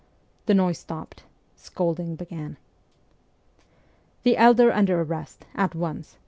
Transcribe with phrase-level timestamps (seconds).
[0.47, 1.25] The noise stopped.
[1.55, 2.57] Scolding began.'
[4.23, 6.17] The elder under arrest, at once